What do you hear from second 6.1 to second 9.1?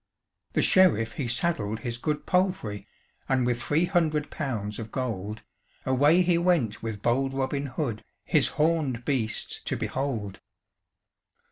he went with bold Robin Hood, His horned